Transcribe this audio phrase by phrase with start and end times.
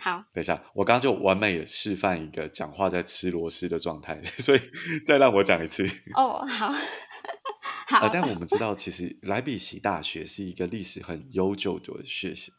[0.00, 0.24] 好。
[0.32, 4.60] 等一下，我刚刚就完美示范一个讲话在吃螺丝的状态， 所以
[5.06, 5.84] 再让我讲一次。
[6.14, 6.72] 哦，好。
[7.88, 8.10] 好、呃。
[8.12, 12.52] 但我们知道，其实莱比锡大学是一个历史很悠久的学校。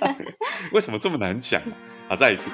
[0.72, 1.62] 为什么这么难讲？
[2.08, 2.50] 好，再一次。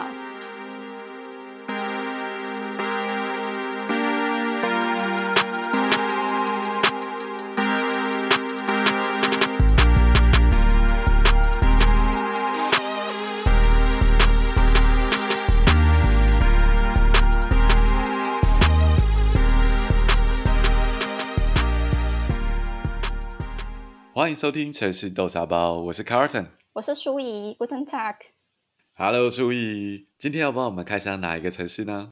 [24.31, 28.15] 欢迎收听城市豆沙包，我是 Carlton，我是舒怡，Guten Tag。
[28.95, 32.11] Hello，舒怡，今天要帮我们开箱哪一个城市呢？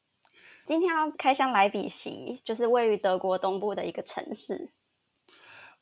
[0.66, 4.70] 今天要开箱莱比锡，就是位于德国东部的一个城市。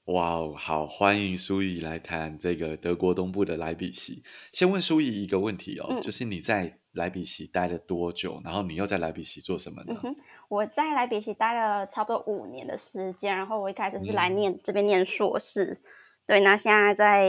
[0.05, 4.23] 哇哦，好，欢迎舒怡来谈这个德国东部的莱比锡。
[4.53, 8.43] 先问舒怡一个问题哦，嗯、就是你在莱比锡待了多久？
[8.45, 9.99] 然后你又在莱比锡做什么呢？
[10.05, 10.15] 嗯、
[10.51, 15.81] 我在莱比锡待了差不多五年的时间，然后我一开始是来念、嗯、这边念硕士。
[16.27, 17.29] 对，那现在在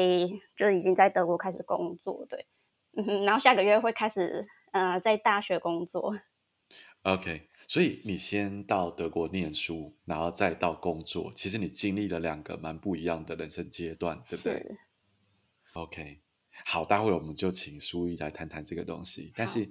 [0.55, 2.47] 就已经在德国开始工作，对，
[2.95, 6.19] 嗯哼，然后下个月会开始呃在大学工作。
[7.03, 14.77] OK，所以你先到德国念书，然后再到工作，其实你经历了两个蛮不一样的人生阶段，对不对
[15.73, 16.21] ？OK，
[16.65, 19.69] 好，待会我们就请舒怡来谈谈这个东西，但是。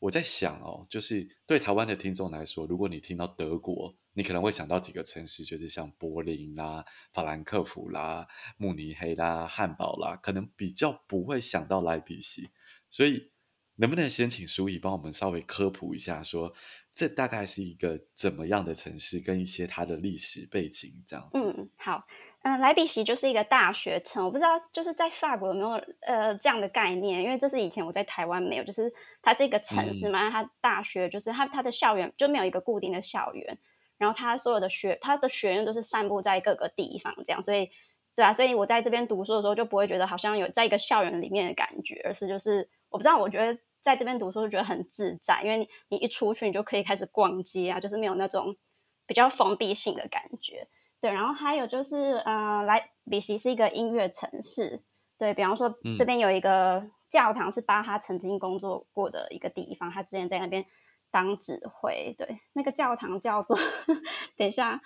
[0.00, 12.50] 我在想哦，就是对台湾的听众来说，如果你听到德国，你可能会想到几个城市，就是像柏林啦、法兰克福啦、慕尼黑啦、汉堡啦，可能比较不会想到莱比锡。
[12.88, 13.30] 所以，
[13.76, 16.56] 能不能先请舒怡帮我们稍微科普一下说，说
[16.94, 21.40] 这大概是一个怎么样的城市，跟一些它的历史背景这样子？
[21.42, 22.06] 嗯，好。
[22.46, 33.58] 嗯，莱比锡就是一个大学城，我不知道就是在法国有没有呃这样的概念，因为这是以前我在台湾没有，就是它是一个城市嘛，嗯、它大学就是它它的校园就没有一个固定的校园，
[33.98, 37.70] 然后他所有的学他的学院都是散布在各个地方这样，所以
[38.16, 48.56] 对啊，所以我在这边读书的时候就不会觉得好像有在一个校园里面的感觉，而是就是我不知道，我觉得在这边读书就觉得很自在，因为你你一出去你就可以开始逛街啊，就是没有那种
[49.06, 50.68] 比较封闭性的感觉。
[51.00, 54.82] 对，然后还有就是，呃，莱比锡是一个音乐城市。
[55.18, 60.64] 对，比方说，这边有一个教堂是巴哈曾经工作过的一个地方，他之前在那边
[61.14, 62.12] 当指挥。
[62.18, 63.56] 对，那个教堂叫做，
[64.36, 64.80] 等一下，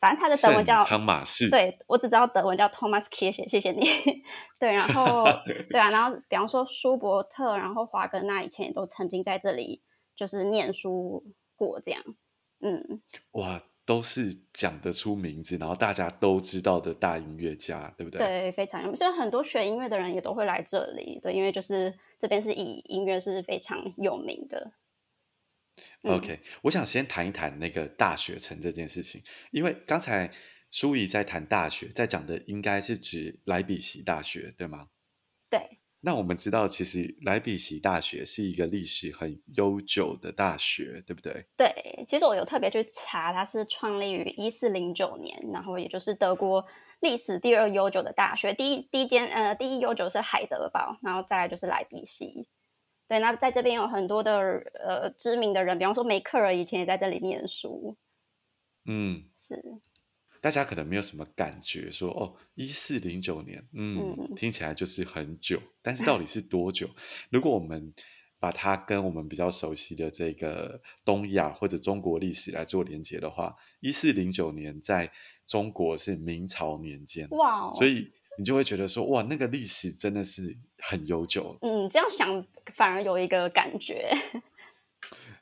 [0.00, 1.50] 反正他的德文叫汤马士。
[1.50, 3.84] 对，我只知道德文叫 Thomaskirche，谢谢你。
[4.58, 5.24] 对，然后
[5.68, 9.82] 对啊，然后比方说舒伯特，然后华格纳以前也都曾经在这里
[10.14, 11.22] 就是念书
[11.54, 12.02] 过，这样。
[12.60, 13.02] 嗯，
[13.32, 13.62] 哇。
[13.84, 18.18] 都是讲得出名字，然后大家都知道的大音乐家，对不对？
[18.20, 18.96] 对，非常有名。
[18.96, 24.70] 所以很多学音乐的人也都会来这里，对，因为就是这边是以音乐是非常有名的。
[26.02, 30.30] OK，嗯，我想先谈一谈那个大学城这件事情，因为刚才
[30.70, 34.88] 舒怡在谈大学，在讲的应该是指莱比锡大学，对吗？
[35.50, 35.78] 对。
[36.04, 41.46] 那我们知道，其实莱比锡大学是一个历史很悠久的大学，对不对？
[41.56, 46.66] 对，其实我有特别去查，它是创立于一四零九年，然后也就是德国
[46.98, 48.52] 历史第二悠久的大学。
[48.52, 52.48] 第一第一间呃，第一悠久是海德堡，然后再来就是莱比锡。
[53.12, 54.32] 对，那在这边有很多的
[54.82, 57.94] 呃知名的人，比方说梅克尔以前也在这里念书。
[58.86, 59.62] 嗯，是。
[60.40, 66.88] 大家可能没有什么感觉说，说哦，一四零九年，嗯，嗯，听起来就是很久，但是到底是多久？
[67.28, 67.92] 如果我们
[68.40, 75.12] 把它跟我们比较熟悉的这个东亚或者中国历史来做连接的话，一四零九年在
[75.44, 81.58] 中国是明朝年间，哇、哦，所以你就会觉得说，哇，那个历史真的是很悠久。
[81.62, 84.16] 嗯，这样想反而有一个感觉。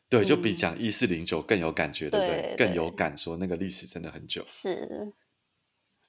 [0.09, 2.55] 对，就比讲一四零九更有感觉，嗯、对不对？
[2.57, 4.45] 对，更有感，说那个历史真的很久。
[4.47, 5.13] 是。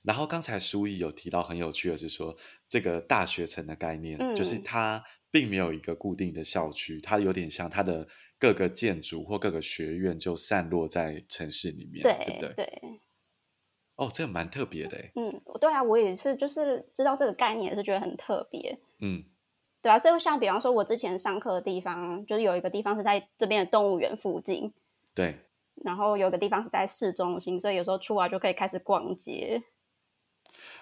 [0.02, 2.36] 然后刚才舒怡有提到很有趣的是说，
[2.68, 8.08] 这个大学城的概念，嗯、就是它并没有一个固定的校区，它有点像它的
[8.40, 12.53] 各个建筑或各个学院就散落在城市里面，对，对不对？
[12.56, 12.82] 对。
[14.02, 14.98] 哦，这个蛮特别的。
[15.14, 18.80] 嗯，对啊，我也是，就是知道这个概念，也是觉得很特别。
[19.00, 19.24] 嗯。
[19.80, 24.74] 对啊，所以像比方说，我之前上课的地方，就是有一个地方是在这边的动物园附近，
[25.14, 25.38] 对。
[25.76, 29.62] 然后有个地方是在市中心，所以有时候出来就可以开始逛街。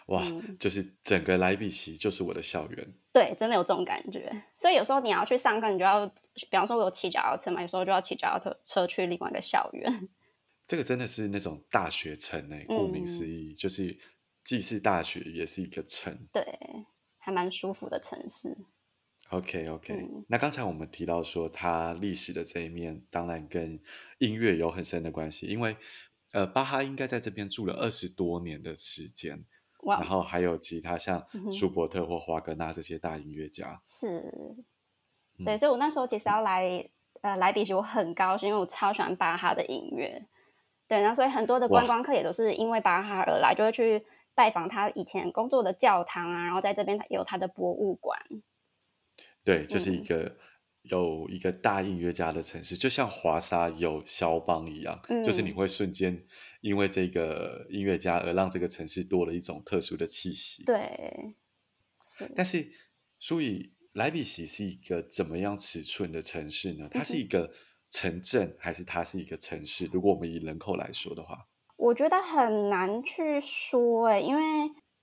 [0.06, 2.94] 哇，嗯、就是整个莱比锡就是我的校园。
[3.12, 4.44] 对，真的有这种感觉。
[4.58, 10.08] 所以有时候你要去上课，你就要，比方说我有骑脚踏车嘛，有时候就要骑脚踏车去另外一个校园。
[10.70, 13.98] 这个真的是那种大学城诶，顾名思义，嗯、就是
[14.44, 16.16] 既是大学，也是一个城。
[16.32, 16.46] 对，
[17.18, 18.56] 还蛮舒服的城市。
[19.32, 23.80] OK OK，、嗯、那刚才我们提到说，它历史的这一面当然跟
[24.20, 25.76] 音乐有很深的关系，因为
[26.34, 29.44] 呃，巴哈应该在这边住了二十多年的时间，
[29.84, 34.32] 然后还有其他像舒伯特或华格纳这些大音乐家，是，
[35.44, 36.88] 对，所以我那时候其实要来
[37.22, 40.28] 呃莱比锡，我很高兴，因为我超喜欢巴哈的音乐，
[40.90, 44.04] 对，然后所以很多的观光客也都是因为巴哈而来，就会去
[44.34, 48.20] 拜访他以前工作的教堂啊，然后在这边有他的博物馆。
[49.44, 50.38] 对，就是一个、嗯、
[50.82, 56.26] 有一个大音乐家的城市，就像华沙有肖邦一样，嗯、就是你会瞬间
[56.62, 60.64] 因为这个音乐家而让这个城市多了一种特殊的气息。
[60.66, 61.36] 对，
[62.04, 62.32] 是。
[62.36, 62.68] 但是，
[63.20, 66.88] 所以莱比锡是一个怎么样尺寸的城市呢？
[66.90, 67.54] 它是一个
[67.92, 69.90] 城镇，还是它是一个城市？
[69.92, 71.46] 如果我们以人口来说的话，
[71.78, 74.44] 我觉得很难去说哎，因为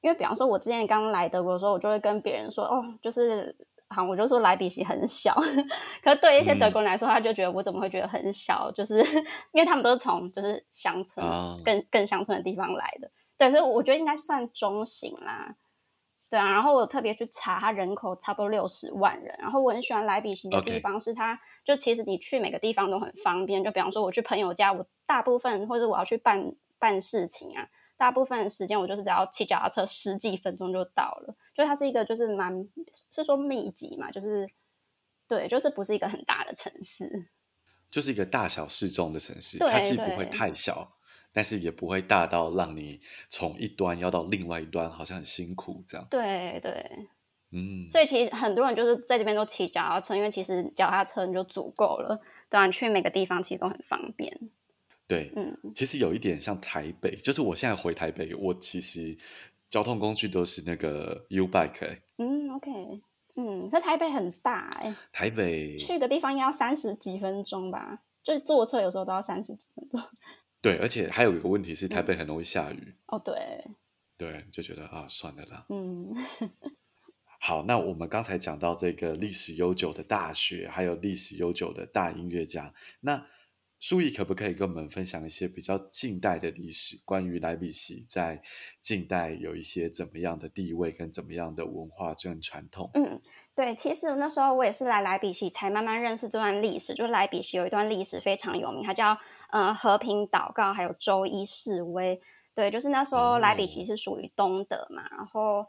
[0.01, 3.57] 因为比方说，我之前刚来德国的时候，我就会跟别人说，哦，就是。
[3.89, 5.33] 好，我就说莱比锡很小，
[6.03, 8.69] 可是对一些德国人来说，嗯、他就觉得我怎么会觉得很小？
[8.73, 8.99] 就是
[9.55, 15.55] 因为他们都是从就是乡村、啊、更更乡村的地方来的，对，所以我觉得应该算中型啦。
[16.29, 19.35] 对啊，然后我特别去查，它人口差不多六十万人。
[19.39, 23.63] 然后我很喜欢莱比锡的地方是它.就其实你去每个地方都很方便。
[23.63, 27.69] 就比方说我去朋友家，我大部分或者我要去办办事情啊。
[27.99, 32.69] 大部分时间我就是只要骑脚踏车十几分钟就到了，就它是一个就是蛮
[33.11, 34.47] 是说密集嘛，就是
[35.27, 37.29] 对，就是不是一个很大的城市，
[37.91, 40.91] 就是一个大小适中的城市，对它既不会太小，对
[41.37, 42.99] 但是也不会大到让你
[43.29, 46.07] 从一端要到另外一端好像很辛苦这样。
[46.11, 46.91] 对对，
[47.53, 52.19] 嗯，所以其实很多人就是在这边都骑脚踏车，因为其实脚踏车你就足够了，
[52.49, 54.49] 对啊，去每个地方其实都很方便。
[55.07, 59.19] 对，嗯，其实有一点像台北，就是我现在回台北，我其实
[59.69, 62.01] 交通工具都是那个 U bike，欸。
[62.17, 63.03] 嗯，OK，
[63.35, 70.01] 嗯，可台北很大哎，欸，台北去个地方应该要三十几分钟吧，就是坐车有时候都要三十几分钟。
[70.61, 72.83] 对，而且还有一个问题是台北很容易下雨。
[72.87, 73.65] 嗯，哦，对，
[74.17, 75.67] 对，就觉得啊，算了啦。
[75.69, 76.15] 嗯，
[77.41, 83.27] 好，那我们刚才讲到这个历史悠久的大学，还有历史悠久的大音乐家，那。
[83.79, 88.43] 书怡可不可以跟我们分享一些比较近代的历史，关于莱比锡在
[88.81, 92.91] 近代有一些怎么样的地位跟怎么样的文化跟传统？
[92.95, 93.21] 嗯，
[93.55, 96.95] 对，其实那时候我也是来莱比锡才慢慢认识这段历史。
[96.95, 99.19] 就是莱比锡有一段历史非常有名，它叫
[99.51, 102.21] 呃和平祷告，还有周一示威。
[102.55, 105.67] 对，就是那时候莱比锡是属于东德嘛，然后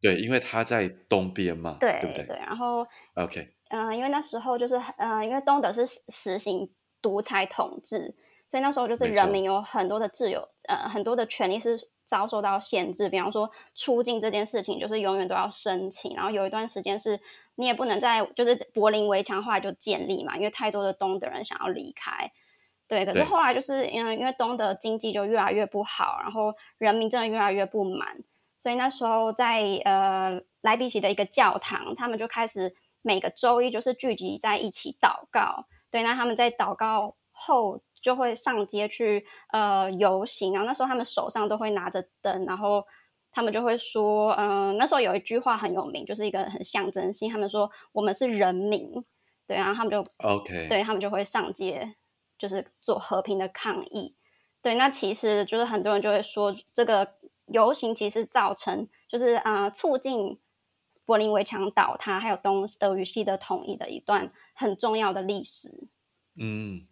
[0.00, 2.26] 对，因为他在东边嘛，对对不对？
[2.26, 6.68] 对，然后 OK，嗯、呃，因为那时候就是呃，因为东德是实行。
[7.00, 8.12] 独裁统治，
[8.50, 13.08] 所以那时候就是人民有很多的自由，呃，很多的权利是遭受到限制。
[13.08, 16.16] 比方说出境这件事情，就是永远都要申请。
[16.16, 17.20] 然后有一段时间是
[17.54, 22.32] 你也不能在，就是柏林围墙后来就建立嘛，因为太多的东德人想要离开。
[22.88, 28.16] 对，可是后来就是因为因为东德经济就越来越不好，然后人民真的越来越不满，
[28.56, 35.66] 所以那时候在呃莱比锡的一个教堂，他们就开始每个周一就是聚集在一起祷告。
[35.90, 42.84] 对，那他们在祷告后就会上街去呃游行，然后那时候他们手上都会拿着灯，然后
[43.30, 48.92] 他们就会说，嗯、呃，那时候有一句话很有名，就是一个很象征性，他们说我们是人民，
[49.46, 51.94] 对，然后他们就 OK，对他们就会上街，
[52.38, 54.14] 就是做和平的抗议。
[54.62, 57.14] 对，那其实就是很多人就会说，这个
[57.46, 60.38] 游行其实造成就是啊、呃、促进。
[61.08, 65.88] 柏林围墙倒塌，还有东德与西德统一的一段很重要的历史。
[66.36, 66.86] 嗯，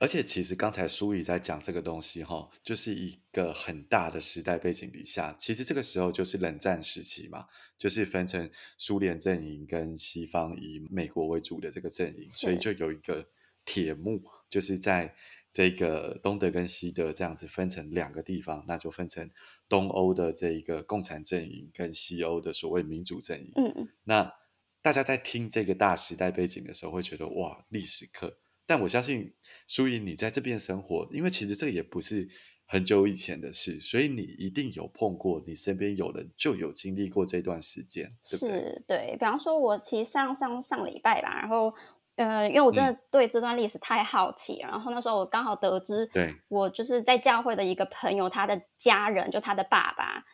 [0.00, 7.46] 而且其实刚才苏怡在讲这个东西哈，就是一个很大的时代背景底下，其实这个时候就是冷战时期嘛，
[7.78, 13.24] 就是分成苏联阵营跟西方以美国为主的这个阵营，所以就有一个
[13.64, 15.16] 铁幕，就是在。
[15.54, 19.30] 这个东德跟西德这样子分成两个地方，那就分成
[19.68, 23.52] 东欧的这一个共产阵营跟西欧的所谓民主阵营。
[23.56, 23.88] 嗯嗯。
[24.04, 24.32] 那
[24.80, 28.38] 大家在听这个大时代背景的时候，会觉得哇，历史课。
[28.66, 29.34] 但我相信，
[29.66, 32.30] 书怡你在这边生活，因为其实这个也不是
[32.64, 38.58] 很久以前的事，所以你一定有碰过，你身边有人就有经历过这段时间，对不对？
[38.58, 39.16] 是，对。
[39.18, 41.74] 比方说，我其实上上上礼拜吧，然后。
[42.16, 50.24] 呃，因为我真的对这段历史太好奇，嗯、然后那时候我刚好得知，对，我就是在教会的一个朋友，他的家人就他的爸爸，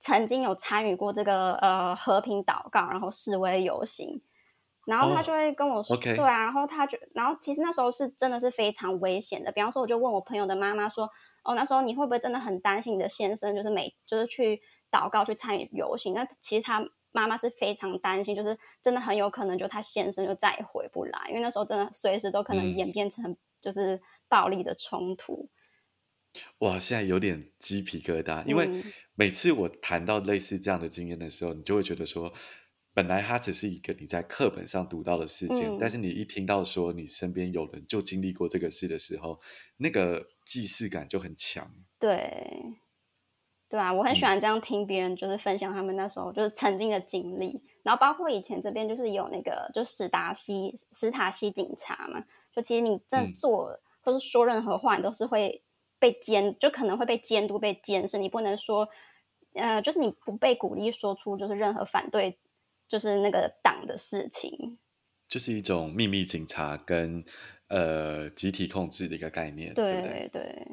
[0.00, 4.22] 曾经有参与过这个呃和平祷告，然后示威游行，
[4.86, 11.08] 然后他就会跟我说，对啊，然后他就，然后其实那时候是真的是非常危险的，比方说我就问我朋友的妈妈说，
[11.44, 14.60] 哦，那时候你会不会真的很担心你的先生，就是每就是去
[14.90, 16.12] 祷告去参与游行？
[16.12, 25.50] 那其实他妈妈是非常担心，就是真的很有可能就他先生就再也回不来，因为那时候真的随时都可能演变成就是暴力的冲突。
[26.32, 32.32] 嗯、哇，现在有点鸡皮疙瘩，因为每次我谈到类似这样的经验的时候，你就会觉得说，
[32.94, 39.40] 本来它只是一个你在课本上读到的事件，嗯、但是你一听到说你身边有人就经历过这个事的时候，
[39.76, 41.68] 那个既视感就很强。
[41.98, 42.78] 对。
[43.70, 52.20] 对啊，我很喜欢这样听别人就是分享他们那时候就是曾经的经历，嗯、然后包括以前这边就是有那个就史达西史塔西警察嘛，
[52.52, 55.62] 就其实你正做、嗯、或者说任何话，你都是会
[56.00, 58.88] 被监，就可能会被监督、被监视，你不能说，
[59.54, 62.36] 呃，就是你不被鼓励说出就是任何反对
[62.88, 64.78] 就是那个党的事情，
[65.28, 67.24] 就是一种秘密警察跟
[67.68, 70.10] 呃集体控制的一个概念，对对？
[70.10, 70.66] 对，对。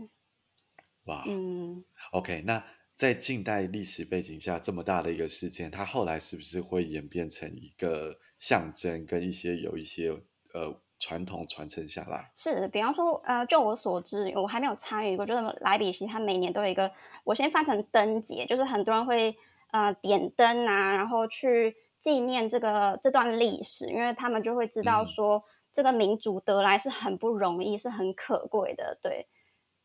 [1.03, 2.63] 哇，嗯，OK，那。
[2.97, 10.09] 在近代历史背景下，这么大的一个事件，它后来是不是会演变成一个象征，跟一些有一些
[10.51, 12.31] 呃传统传承下来？
[12.35, 16.91] 是，比方说，呃，就我所知，我还没有参与过，就是莱比锡，它每年都有一个，
[17.23, 19.35] 我先翻成灯节，就是很多人会
[19.69, 29.27] 呃点灯啊，然后去纪念这个这段历史，因为他们就会知道说，嗯、这个民族得来是很不容易，是很可贵的，对。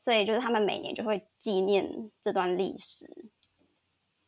[0.03, 3.07] 所以就是他们每年就会纪念这段历史。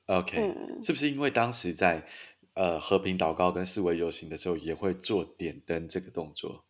[0.07, 2.07] OK，嗯，是不是因为当时在
[2.52, 6.64] 呃和平祷告跟示威游行的时候，也会做点灯这个动作？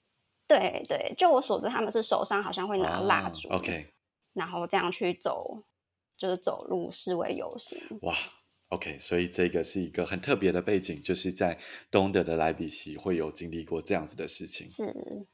[0.47, 3.93] 对对，就我所知，他们是手上好像会拿蜡烛，oh，OK，
[4.33, 5.65] 然后这样去走，
[6.17, 7.79] 就是走路示威游行。
[8.03, 8.17] 哇
[8.69, 11.59] ，OK，所以这个是一个很特别的背景，就是在
[11.91, 15.27] 东德的莱比锡会有经历过这样子的事情，是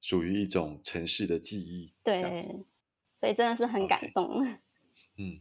[0.00, 2.44] 属于一种城市的记忆，对。
[3.18, 4.44] 所以真的是很感动。
[4.44, 4.58] Okay.
[5.18, 5.40] 嗯，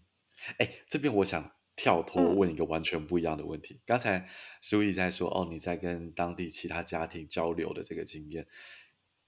[0.57, 3.75] 哎、欸，这边我想跳脱问一个完全不一样的问题。
[3.75, 4.27] 嗯、刚才
[4.61, 8.47] 书毅在说，哦，你在跟当地其他家庭交流的这个经验，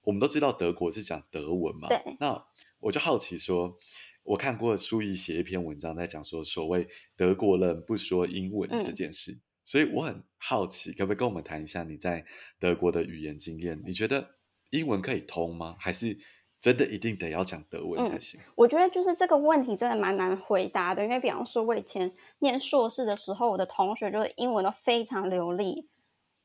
[0.02, 1.86] 我们都知道德国是讲德文嘛？
[1.86, 2.16] 对。
[2.18, 2.44] 那
[2.80, 3.78] 我就好奇说，
[4.24, 12.26] 我看过书毅写一篇文章在讲说，所谓德国人不说英文这件事，嗯、所以我很好奇，可不可以跟我们谈一下你在
[12.58, 13.80] 德国的语言经验？
[13.86, 14.34] 你觉得
[14.70, 15.76] 英文可以通吗？
[15.78, 16.18] 还是？
[16.60, 18.38] 真的一定得要讲德文才行。
[18.38, 25.88] 嗯，我觉得就是这个问题真的蛮难回答的，因为比方说，我以前念硕士的时候，我的同学就是英文都非常流利，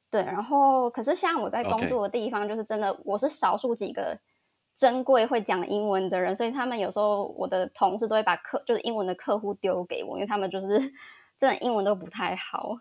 [0.10, 0.22] 对。
[0.24, 4.17] 然后，可是像我在工作的地方，就是真的我是少数几个
[4.74, 10.67] 珍贵会讲英文的人，所以他们有时候我的同事都会把客就是英文的客户丢给我，因为他们就是
[11.38, 12.77] 真的英文都不太好，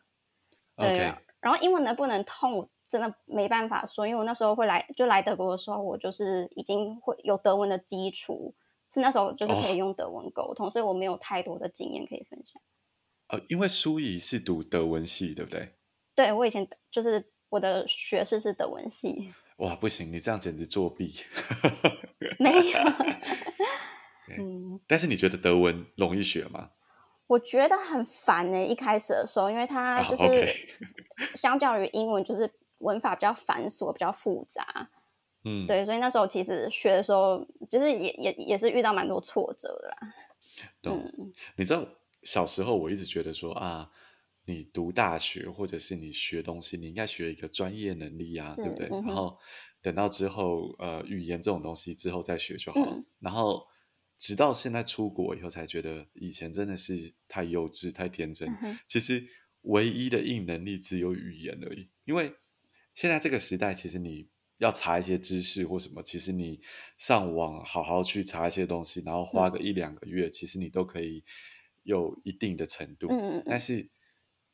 [0.77, 1.01] 对。
[1.01, 1.15] Okay.
[1.41, 2.71] 然后英文能不能通？
[2.95, 8.55] 真的没办法说，因为我那时候会来，就来德国的时候，我就是已经会有德文的基础，
[8.89, 12.63] 是那时候就是可以用德文沟通，哦、所以我没有太多的经验可以分享。
[13.31, 15.75] 呃，因为书毅是读德文系，对不对？
[16.15, 19.35] 对，我以前就是我的学士是德文系。
[19.59, 21.17] 哇，不行，你这样简直作弊。
[22.39, 22.79] 没有。
[24.39, 26.71] 嗯，但是你觉得德文容易学吗？
[27.27, 30.47] 我觉得很烦呢、欸，一开始的时候，因为它就是
[31.35, 34.91] 相较于英文，就是文法比较繁琐，比较复杂。
[35.45, 40.15] 嗯，对，所以那时候其实学的时候，就是也也也是遇到蛮多挫折的啦。
[40.83, 40.99] 懂。
[41.19, 41.87] 嗯，你知道
[42.23, 43.91] 小时候我一直觉得说啊，
[44.47, 48.89] 你读大学或者是你学东西，你应该学一个专业能力啊，对不对？
[48.91, 49.39] 嗯、然后
[49.83, 52.81] 等到之后，呃，语言这种东西之后再学就好。
[52.81, 53.67] 嗯、然后。
[54.17, 58.49] 直到现在出国以后，才觉得以前真的是太幼稚、太天真。
[58.63, 59.23] 嗯、其实
[59.63, 61.91] 唯一的硬能力只有语言而已。
[62.05, 62.33] 因为
[62.95, 66.61] 现在这个时代，其实你要查一些知识或什么，其实你
[66.97, 71.25] 上网好好去查一些东西，然后花个一两个月，嗯、其实你都可以
[71.83, 73.09] 有一定的程度。
[73.11, 73.91] 嗯嗯、但是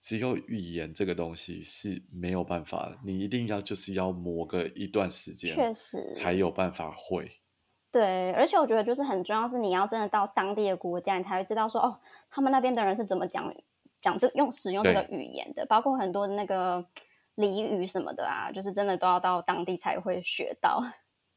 [0.00, 7.30] 只有语言这个东西是没有办法的，你一定要就是要磨个一段时间，确实才有办法会。
[7.92, 13.54] 对，而且我觉得就是很重要，是你要真的到当地的国家，你才会知道说哦，他们那边的人是怎么讲
[14.00, 16.86] 讲这用使用这个语言的，包括很多的那个
[17.36, 20.82] 俚语什么的啊，就是真的都要到当地才会学到。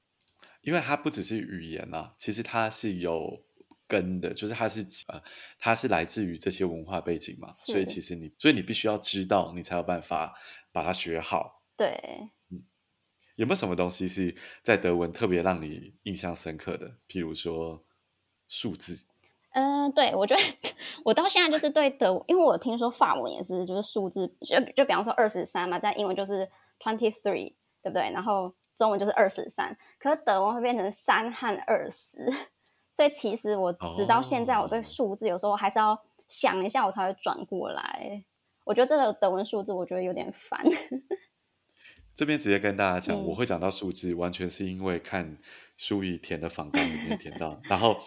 [0.62, 3.45] 因为它不只是语言啊，其实它是有
[3.88, 5.21] 根的，就是它是呃，
[5.59, 10.33] 它是来自于这些文化背景嘛，所以其实你，所以你必须要知道，你才有办法
[10.71, 11.63] 把它学好。
[11.77, 12.29] 对。
[13.35, 16.97] 有没有什么东西是在德文特别让你印象深刻的？
[17.07, 17.83] 譬如说
[18.47, 19.05] 数字。
[19.53, 20.41] 嗯、呃，对，我觉得
[21.05, 28.12] 我到现在就是对德文，因为我听说法文也是，就是数字，就就比方说二十三嘛，在英文就是 twenty three，对不对？
[28.12, 32.31] 然后中文就是二十三，可是德文会变成三和二十，
[32.91, 38.24] 所以其实我直到现在，我对数字有时候还是要想一下，我才会转过来。
[38.63, 40.65] 我觉得这个德文数字，我觉得有点烦。
[42.15, 45.38] 这边直接跟大家讲，嗯、我会讲到数字，完全是因为看
[45.77, 47.98] 书仪填的访纲里面填到，然后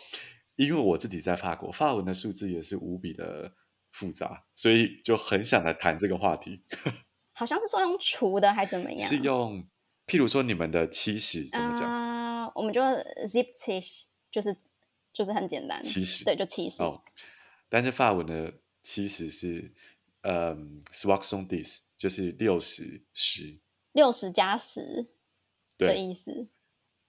[0.56, 3.52] 因为我自己在法国，法文的数字也是无比的
[3.92, 6.62] 复杂，所以就很想来谈这个话题。
[7.32, 9.08] 好像是说用除的还怎么样？
[9.08, 9.68] 是用，
[10.06, 11.86] 譬如说你们的七十怎么讲？
[11.86, 14.56] 啊、uh,，我们就 zip 七十，就是
[15.12, 16.82] 就是很简单，七十，对，就七十。
[16.82, 17.02] 哦，
[17.68, 19.74] 但是法文的七十是，
[20.22, 23.60] 嗯 s w a x o n d i s 就是六十十。
[23.92, 25.06] 六十加十
[25.76, 26.48] 的意思。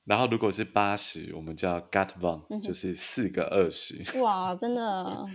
[0.08, 4.20] 然后如果是八十，我们叫 quatre-vingts，就是四个二十。
[4.22, 5.26] 哇，真的？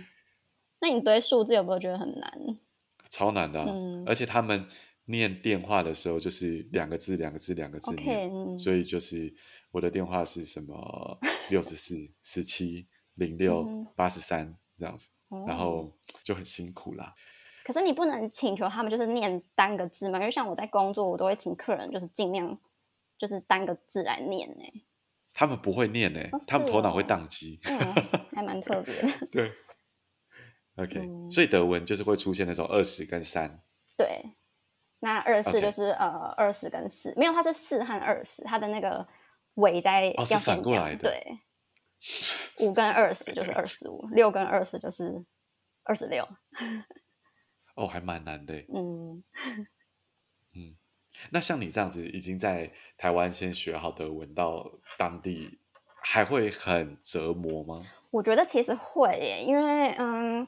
[0.81, 2.31] 那你对数字有没有觉得很难？
[3.11, 4.65] 超难的、啊嗯，而且他们
[5.05, 9.31] 念电话的时候就是两个字、两个字、两个字念，okay, 所以就是
[9.69, 11.19] 我的电话是什么
[11.51, 13.63] 六十四、十七、零六、
[13.95, 15.09] 八十三这样子，
[15.45, 17.13] 然后就很辛苦啦。
[17.63, 20.17] 可是你不能请求他们就是念单个字嘛？
[20.17, 22.57] 因为像我在工作，我都会请客人就是尽量
[23.23, 24.85] 就是单个字来念呢、欸。
[25.33, 27.57] 他们不会念呢、欸哦哦，他们头脑会宕机。
[27.63, 27.79] 嗯，
[28.35, 29.07] 还蛮特别的。
[29.31, 29.49] 对。
[30.75, 33.63] OK，、嗯、所以德文就是会出现那种二十跟三。
[33.95, 34.35] 对。
[34.99, 35.95] 那二四就是、okay.
[35.95, 39.07] 呃二十跟四，没有，它是四和二十，它的那个
[39.53, 41.09] 尾在要、哦、是反过来的。
[41.09, 41.39] 对。
[42.59, 45.23] 五跟二十就是二十五，六跟二十就是
[45.83, 46.27] 二十六。
[47.75, 48.53] 哦，还蛮难的。
[48.73, 49.67] 嗯嗯，
[51.31, 55.59] 那像你这样子，已经在台湾先学好德文，到当地
[56.01, 57.85] 还会很折磨吗？
[58.11, 60.47] 我觉得其实会耶，因为嗯，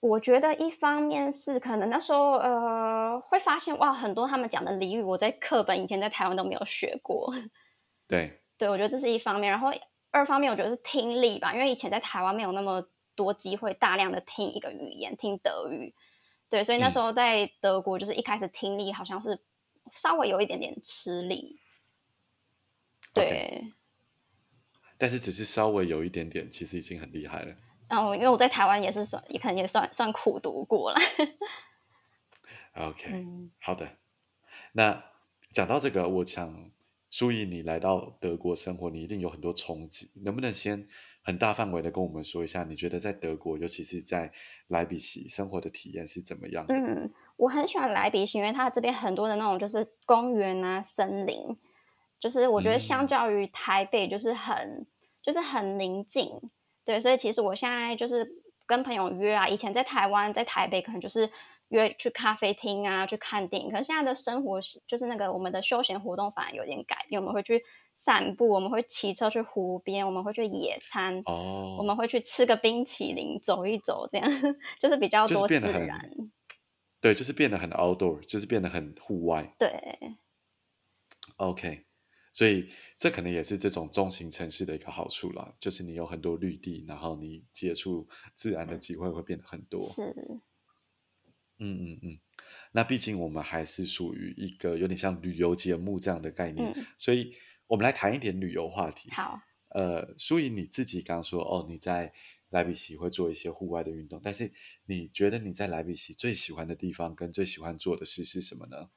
[0.00, 7.34] 我觉得一方面是可能那时候呃会发现哇，很多他们讲的俚语，我在课本以前在台湾都没有学过。
[8.08, 9.72] 对对，我觉得这是一方面，然后
[10.10, 12.86] 二方面我觉得是听力吧，因为以前在台湾没有那么。
[13.16, 15.94] 多机会大量的听一个语言，听德语，
[16.54, 19.40] 对，所以那时候在德国就是一开始听力好像是
[19.90, 21.58] 稍微有一点点吃力，
[23.12, 23.24] 对。
[23.24, 23.72] Okay.
[24.96, 27.56] 但是只是稍微有一点点，其实已经很厉害了。
[27.88, 31.00] 然后因为我在台湾也是算，也可能也算算苦读过了。
[32.74, 33.88] OK，、嗯、好的。
[34.70, 35.02] 那
[35.50, 36.70] 讲到这个，我想
[37.10, 40.86] 注意你来到德国生活，你一定有很多冲击，能不能先？
[41.26, 44.30] 很大范围的跟我们说一下，你觉得在德国，尤其是在
[44.68, 46.66] 莱比锡生活的体验是怎么样？
[46.68, 51.56] 嗯，我很喜欢莱比锡，因为它这边很多的那种就是公园啊、森林，
[52.20, 54.86] 就是我觉得相较于台北就是很、嗯、
[55.22, 56.28] 就是很宁静。
[56.84, 58.28] 对，所以其实我现在就是
[58.66, 61.30] 跟朋友约啊，以前在台湾在台北可能就是
[61.68, 67.62] 约去咖啡厅啊去看电影，可是现在的生活就是那个我们的休闲活动反而有点改变，我们会去。
[68.04, 74.30] 散步，我们会骑车去湖边，我们会去野餐，oh, 我们会去吃个冰淇淋，走一走，这样
[74.78, 76.10] 就是比较多自然。
[77.00, 79.54] 对，就是变得很 outdoor，就是变得很户外。
[79.58, 79.70] 对。
[81.36, 81.84] OK，
[82.34, 89.80] 所以这可能也是这种中型城市的一个好处啦，就是你有很多绿地，然后你接触自然的机会会变得很多。
[89.80, 90.14] 是。
[91.58, 92.18] 嗯嗯嗯，
[92.72, 97.34] 那毕竟我们还是属于一个有点像旅游节目这样的概念，嗯、所以。
[97.66, 99.10] 我们来谈一点旅游话题。
[99.10, 102.12] 好，呃，舒怡你自己刚说哦，你在
[102.50, 104.52] 莱比锡会做一些户外的运动，但是
[104.86, 108.90] 你觉得你在莱比锡最喜欢的地方跟最喜欢做的事是什么呢？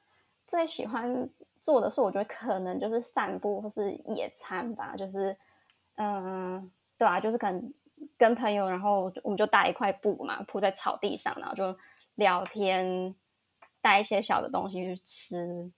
[0.46, 1.28] 最喜欢
[1.60, 5.36] 做的事，我觉得可能就是散步或是野餐吧，就是，
[5.96, 7.74] 嗯、呃，对啊，就是可能
[8.16, 11.76] 跟朋友，然后我们就搭一块布嘛，铺在草地上，然后就
[12.14, 13.14] 聊天，
[13.82, 15.70] 带一些小的东西去吃。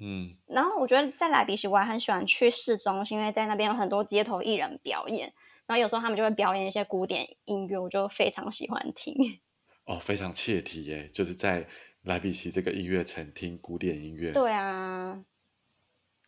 [0.00, 5.34] 嗯，然后我觉得在莱比锡我还很喜欢去市中心，因为在那边有很多街头艺人表演，
[5.66, 9.14] 然后有时候他们就会表演一些古典音乐，我就非常喜欢听。
[9.84, 11.66] 哦，非常切题耶，就是在
[12.04, 14.32] 莱比锡这个音乐城听古典音乐。
[14.32, 15.22] 对啊，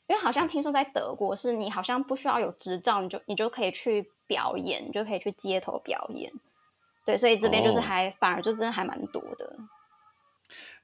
[0.09, 6.31] 因为好像听说在德国是你好像不需要有执照，你就你就可以去表演，你就可以去街头表演。
[7.07, 9.57] 对，所以这边就是还、哦、反而就真的还蛮多的。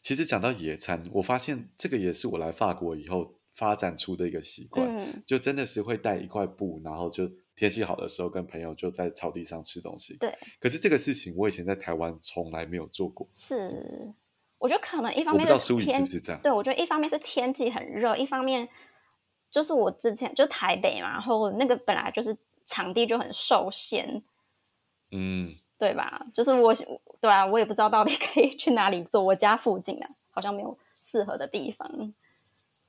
[0.00, 10.16] 其实讲到野餐，我发现这个也是我来法国以后发展出的一个习惯，嗯、就真的是会带一块布，然后就天气好的时候跟朋友就在草地上吃东西。
[10.18, 10.32] 对。
[10.60, 13.28] 可是这个事情我以前在台湾从来没有做过。
[13.34, 14.14] 是，
[14.58, 16.40] 我觉得可能一方面是天，我不知道书仪是不是这样。
[16.40, 18.68] 对，我觉得一方面是天气很热，一方面
[19.50, 24.22] 就是我之前就台北嘛，然后那个本来就是场地就很受限。
[25.10, 25.56] 嗯。
[25.78, 26.26] 对吧？
[26.34, 26.74] 就是我，
[27.20, 29.22] 对啊，我也不知道到底 可以去哪里做。
[29.22, 32.12] 我家附近啊，好像没有适合的地方。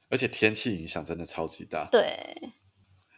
[0.10, 1.88] 而且天气影响真的超级大。
[1.92, 2.52] 对。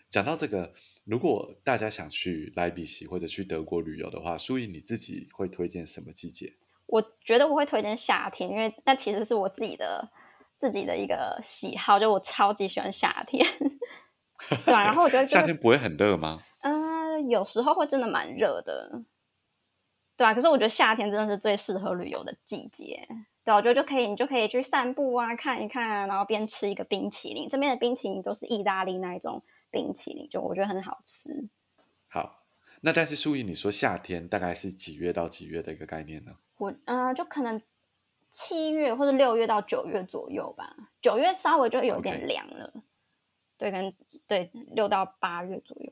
[0.10, 0.74] 讲到这个，
[1.06, 6.54] 如果大家想去莱比锡或者去德国旅游的话，舒怡你自己会推荐什么季节？
[6.88, 10.10] 我觉得我会推荐夏天，因为那其实是我自己的
[10.58, 13.48] 自己的一个喜好，就我超级喜欢夏天。
[14.66, 16.42] 对啊，然后我觉得、就是、夏天不会很热吗？
[16.64, 19.02] 嗯、呃，有时候会真的蛮热的。
[20.22, 23.08] 对啊，可是我觉得夏天真的是最适合旅游的季节。
[23.44, 27.50] 对，我觉得就可以，你就可以去散步啊，看一看啊，然后边吃一个冰淇淋。
[27.50, 31.50] 这边的冰淇淋都是意大利那一种冰淇淋，就我觉得很好吃。
[32.08, 32.44] 好，
[32.82, 36.34] 那但是书怡，你说夏天大概是几月到几月的一个概念呢？
[36.60, 37.60] 我呃，就可能
[38.30, 40.76] 七月或者六月到九月左右吧。
[41.02, 42.72] 九月稍微就有点凉了。
[43.58, 43.92] 对，可能
[44.28, 45.92] 对六到八月左右。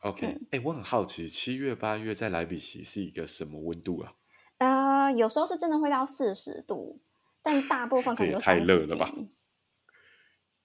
[0.00, 4.12] OK，哎、我很好奇，七月八月在莱比锡是一个什么温度啊？
[4.58, 7.00] 呃，有时候是真的会到四十度，
[7.42, 9.12] 但大部分可能就太热了吧。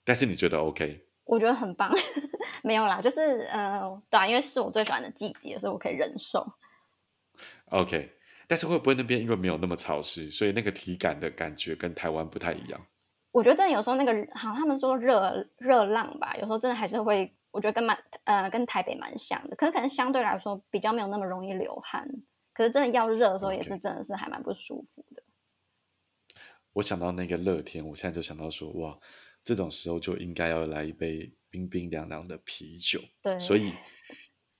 [0.03, 1.07] 但是你觉得 OK？
[1.25, 1.91] 我觉得很棒，
[2.63, 6.45] 没有啦，就是呃，对啊，因为是我最喜欢的季节，所以我可以忍受。
[7.69, 8.11] OK，
[8.47, 12.79] 但是会不会那边因为没有那么潮湿，所以那个体感的感觉跟台湾不太一样？
[13.31, 22.05] 我觉得真的有时候那个，好像他们说热热浪吧，有时候真的还是会，我觉得跟蛮呃跟台北蛮像的，可是可能相对来说比较没有那么容易流汗。
[22.51, 25.21] 可是真的要热的时候，也是真的是还蛮不舒服的。
[25.21, 26.41] Okay.
[26.73, 28.99] 我想到那个热天，我现在就想到说，哇，
[29.43, 32.99] 这种时候就应该要来一杯冰冰凉凉的啤酒。
[33.21, 33.71] 对，所以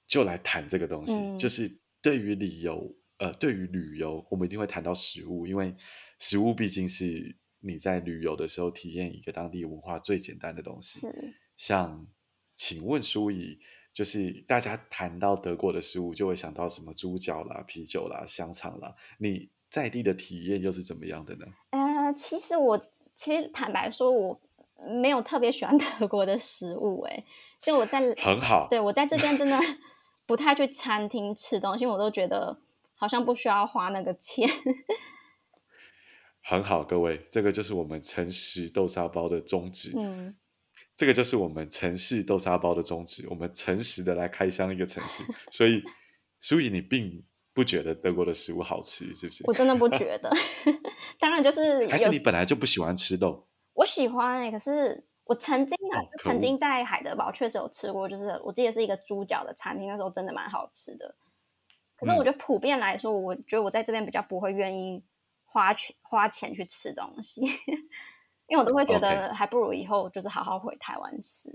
[0.07, 5.75] 就来谈这个东西，嗯、就是对于旅游，呃，对于旅游，我们一定会谈到食物，因为
[6.19, 10.99] 食物毕竟是你在旅游的时候体验一个当地文化最简单的东西。
[10.99, 12.07] 是，像，
[12.55, 13.59] 请问舒怡。
[13.93, 18.95] 就是大家谈到德国的食物，就会想到什么猪脚啦、啤酒啦、香肠啦。
[19.19, 21.45] 你在地的体验又是怎么样的呢？
[21.69, 22.81] 呃，其实我
[23.15, 24.41] 其实坦白说，我
[24.99, 27.23] 没有特别喜欢 德国的食物，哎，
[27.59, 29.59] 所以我在很好，对，我在这边真的
[30.25, 32.59] 不太去餐厅吃东西，我都觉得
[32.95, 34.49] 好像不需要花那个钱。
[36.41, 39.93] 很好，各位，这个就是我们诚实豆沙包的宗旨。
[39.95, 40.35] 嗯。
[40.95, 45.83] 这个就是我们城市豆沙包的宗旨，我们诚实的来开箱一个城市， 所以，
[46.39, 49.43] 所以你并不觉得德国的食物好吃，是不是？
[49.47, 50.31] 我真的不觉得，
[51.19, 53.47] 当然就是还是你本来就不喜欢吃豆？
[53.73, 61.15] 我喜欢哎、欸，可是我曾经啊，哦、曾经在海德堡确实有吃过，就是我记得是一个猪脚的餐厅，那时候真的蛮好吃的。
[61.95, 65.01] 可是我觉得普遍来说，嗯、我觉得我在这边比较不会愿意
[65.45, 67.41] 花钱花钱去吃东西。
[68.53, 71.49] 因为我都会觉得还不如以后就是好好回台湾吃.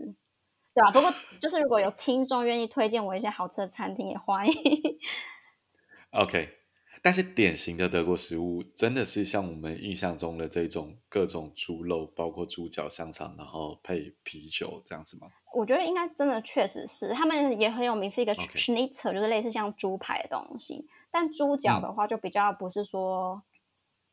[0.74, 0.90] 对啊。
[0.90, 4.54] 不过 就是如果有听众愿意推荐我一些好吃的餐厅，也欢迎。
[6.11, 6.48] OK，
[7.00, 15.28] 但是典型的德国食物真的是像我们印象中的这种各种猪肉，包括猪脚、香肠，然后配啤酒这样子吗？
[15.54, 19.12] 我觉得应该真的确实是，他们也很有名，是一个 Schnitzel，Okay.
[19.12, 20.84] 就是类似像猪排的东西。
[21.12, 23.42] 但猪脚的话就比较不是说，嗯、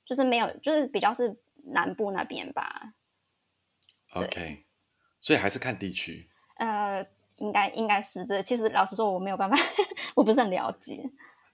[0.06, 1.36] 就是没有，就是比较是。
[1.74, 2.94] 南部那边吧
[4.14, 4.66] ，OK，
[5.20, 6.30] 所以还是看地区。
[6.58, 7.06] 呃，
[7.38, 8.42] 应该应该是这。
[8.44, 9.58] 其实老实说，我没有办法，
[10.16, 11.04] 我不是很了解。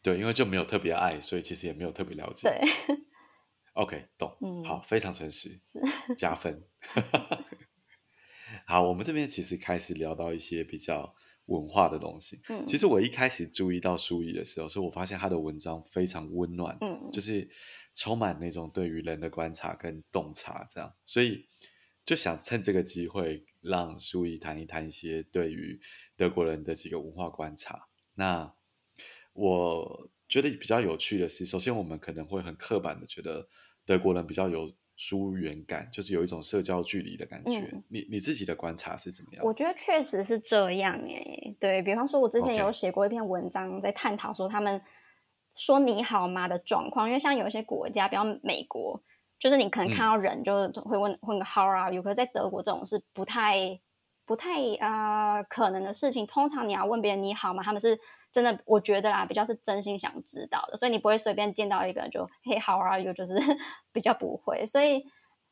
[0.04, 2.50] 对，因为就没有特别爱，所以其实也没有特别了解。
[2.50, 2.98] 对
[3.74, 4.38] ，OK，懂。
[4.42, 6.64] 嗯，好，非常诚实，是加分。
[8.68, 12.42] 好，我们这边其实开始聊到一些比较文化的东西。
[12.50, 16.78] 嗯，其实我一开始注意到书怡的时候，是我发现他的文章非常温暖。
[16.82, 17.50] 嗯，就是。
[17.94, 21.46] 充满那种对于人的观察跟洞察，这样，所以
[22.06, 25.80] 就想趁这个机会让书怡谈一谈一些对于
[26.16, 27.88] 德国人的几个文化观察。
[28.16, 28.54] 那
[29.34, 33.48] 我觉得比较有趣的是，首先我们可能会很刻板的觉得
[33.86, 37.60] 德国人比较有疏远感，就是有一种社交距离的感觉。
[37.74, 39.46] 嗯、你你自己的观察是怎么样？
[39.46, 41.56] 我觉得确实是这样耶。
[41.60, 44.82] 对，比方说，我之前有写过一篇文章，在探讨说他们。
[45.56, 49.02] 说你好吗的状况，因为像有一些国家，比方美国，
[49.40, 52.02] 就是你可能看到人就会问、嗯、问个 How are you？
[52.02, 53.80] 可是在德国这种是不太
[54.26, 56.26] 不太呃可能的事情。
[56.26, 58.00] 通常你要问别人你好吗，他们是
[58.32, 63.12] 真的，我觉得啦，比较是真心想知道的，所以你不会随便见到一个人就 Hey how are you？
[63.14, 63.36] 就是
[63.92, 64.66] 比较不会。
[64.66, 65.04] 所以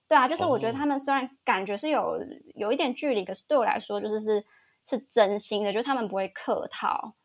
[0.07, 2.19] 对啊，就是我觉得他们虽然感觉是有
[2.55, 4.45] 有一点距离，可是对我来说就是是
[4.87, 7.15] 是真心的，就是他们不会客套。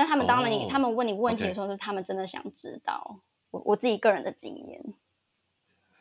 [0.00, 3.20] 那他们当然你，oh, 他们问你问题的时候，是他们真的想知道。
[3.50, 4.82] 我.我自己个人的经验。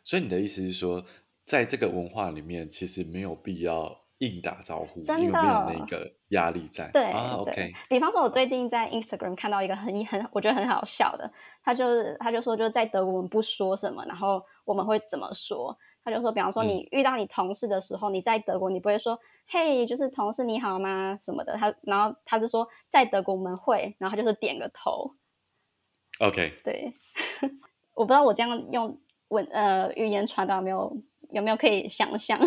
[0.05, 1.03] 所以你的意思是说，
[1.43, 6.89] 在这个文化里面，其实没有必要硬打招呼，真的因为没有那个压力在。
[6.93, 7.73] 对啊，OK。
[7.89, 11.29] 比方说，我最近在 Instagram 看到一个很很，我觉得很好笑的，
[11.61, 15.77] 他就是他就说，就是在德国我们不说什么，然后我们会怎么说？
[16.05, 19.19] 他就说，比方说你遇到你同事的时候，嗯、你在德国你不会说。
[19.51, 21.17] 嘿就是同事你好吗？
[21.19, 25.15] 什么的，他然后他是说在德国我们会，然后他就是点个头。
[26.19, 26.93] OK，对，
[27.95, 32.39] 我不知道我这样用文呃语言传达有没有有没有可以想象？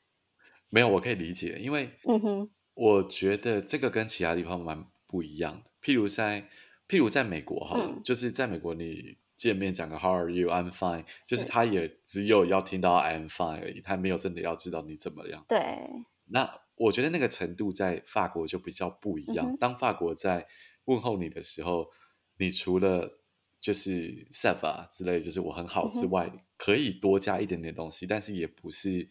[0.70, 5.70] 没有，我可以理解，因为嗯哼，我觉得这个跟其他地方蛮不一样的。
[5.82, 6.48] 譬如在
[6.88, 10.48] 譬如在美国哈，嗯、就是在美国你见面讲个 How are you?
[10.48, 15.44] I'm fine，是就是他也只有要听到 I'm fine 而已，他没有真的要知道你怎么样。
[15.48, 15.58] 对，
[16.30, 19.50] 那我觉得那个程度在法国就比较不一样。
[19.50, 20.46] 嗯、当法国在
[20.84, 21.88] 问候你的时候，
[22.38, 23.20] 你除了
[23.60, 29.08] 就是 s a v a 之类，就是我很好之外，嗯、可以多加一点点东西，但是也不是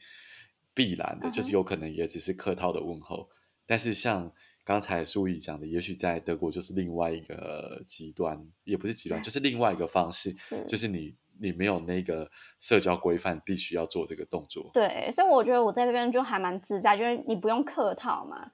[0.74, 3.30] 必然的，嗯、就是有可能也只是客套的问候。
[3.66, 4.32] 但是像
[4.64, 14.70] 刚才苏怡讲的，也许在德国就是另外一个极端，也不是极端，就是另外一个方式，是就是你你没有那个社交规范，必须要做这个动作。
[14.74, 18.52] 对，所以我觉得我在这边就还蛮自在，就是你不用客套嘛。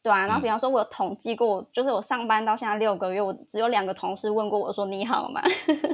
[0.00, 5.42] 对啊，然后比方说，我有统计过，嗯、就是我上班到现在六个月，我只有两个同事问过我说你好吗？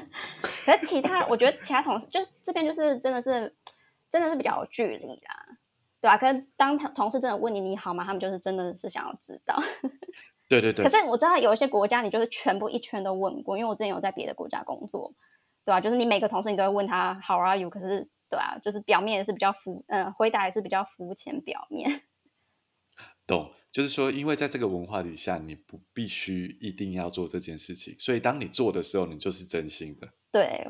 [0.67, 3.53] 可是其他，我觉得其他同事就这边就是真的是
[4.11, 5.59] 真的是比较有距离啦，
[6.03, 8.05] 对啊，可是当同事真的问你你好吗？
[8.05, 9.61] 他们就是真的是想要知道。
[10.51, 10.85] 对 对对。
[10.85, 15.15] 可是我知道有一些国家，你就是全部一圈都问过，因为我之前有在别的国家工作，
[15.65, 17.71] 对啊，就是你每个同事你都会问他 How are you？
[17.71, 22.03] 可是对啊，就是表面也是比较肤，嗯、呃，回答也是比较肤浅表面。
[23.27, 23.53] 懂。
[23.75, 30.09] 就是说，因为在这个文化底下，你不必须一定要做这件事情，所以当你做的时候，你就是真心的。
[30.31, 30.65] 对，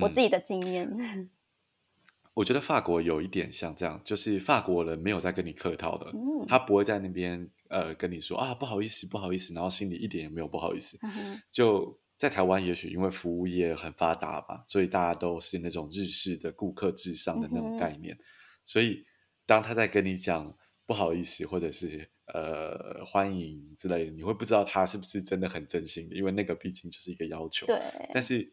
[0.00, 0.90] 我自己的经验。
[0.90, 1.30] 嗯，
[2.34, 10.98] 我觉得法国有一点像这样，就是法国人没有在跟你客套的，嗯，他不会在那边呃跟你说啊不好意思不好意思，然后心里一点也没有不好意思。
[11.02, 11.40] 嗯。
[11.52, 18.24] 就在台湾，也许因为服务业很发达吧，所以大家都是那种日式的顾客至上的那种概念，嗯。
[18.66, 19.06] 所以
[19.46, 20.54] 当他在跟你讲。
[20.86, 27.64] 不好意思，或者是呃欢迎之类的，你会不知道他是不是真的很真心的，因为那个毕竟就是一个要求。
[27.64, 27.80] 对。
[28.12, 28.52] 但是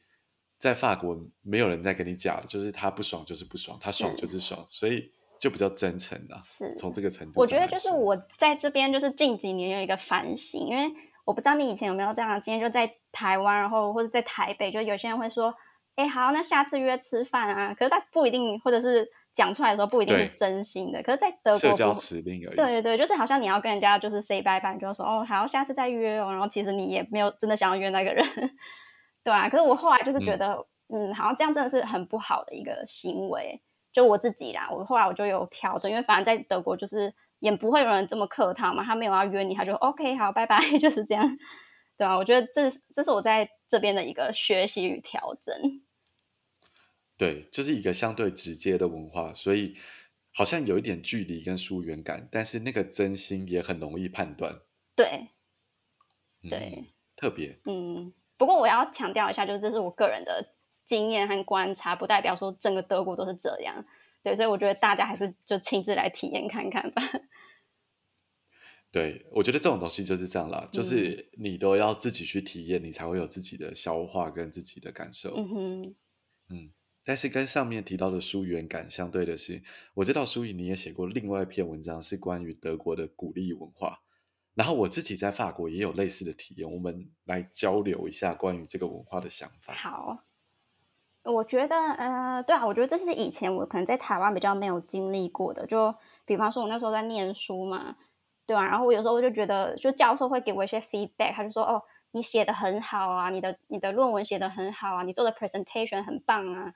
[0.59, 6.39] 在法国，没有人在跟你讲，就是他不爽就是不爽，他爽就是爽，是所以就比较真诚啊。
[6.43, 6.75] 是。
[6.77, 10.91] 从这个程度，我觉得就是我在这边就是近几年有一个反省，因为
[11.27, 15.53] 我不知道你以前有没有这样的经验，就在台湾，然后或者在台北，就有些人会说，
[15.95, 19.07] 哎，好，那下次约吃饭啊，可是他不一定，或者是。
[19.37, 22.55] 讲出来的时候不一定是真心的，可是，在德国，社交辞令而已。
[22.55, 26.31] 对对对，就是好像你要跟人家就是 say bye bye，就说哦，好，下次再约哦。
[26.31, 28.25] 然后其实你也没有真的想要约那个人，
[29.23, 29.47] 对啊。
[29.47, 33.61] 可是我后来就是觉得，嗯，嗯，好像这样真的是很不好的一个行为。
[33.93, 41.37] 就我自己啦，我后来我就有调整，因为反正在德国就是也不会有人这么客套嘛，他没有要约你，他就 OK，好，拜拜， 就是这样，
[41.97, 42.17] 对啊。
[42.17, 45.81] 我觉得这这是我在这边的一个学习与调整。
[47.17, 49.75] 对，就是一个相对直接的文化，所以
[50.33, 54.59] 好像有一点距离跟疏远感，但是那个真心也很容易判断。
[54.95, 55.27] 对，
[56.43, 57.59] 嗯、对，特别。
[57.65, 60.53] 嗯，不过我要强调一下，就是这是我个人的
[60.85, 63.85] 经验和观察，不代表说整个德国都是这样。
[64.27, 67.01] 对，所以我觉得大家还是就亲自来体验看看吧。
[68.91, 75.33] 对，我觉得这种东西就是这样啦，嗯、就是你都要自己去体验，你才会有自己的消化跟自己的感受。
[75.37, 75.95] 嗯哼，
[76.49, 76.73] 嗯。
[77.05, 79.63] 但是跟上面提到的疏远感相对的是，
[79.93, 84.01] 我知道书怡你也写过另外一篇文章，是关于德国的鼓励文化。
[84.55, 89.73] 然后我自己在法国也有类似的体验，我们来交流一下关于这个文化的想法。
[89.73, 90.25] 好，
[91.31, 95.65] 我觉得，呃，对啊，我觉得这是以前我可能在台湾比较没有经历过的。
[95.67, 95.93] 就
[96.25, 97.95] 比方说，我那时候在念书嘛，
[98.45, 106.73] 对啊，然后我有时候我就觉得，就教授会给我一些 feedback，他就说，哦，你写的很好啊，你的你的论文写的很好啊，你做的 presentation 很棒啊。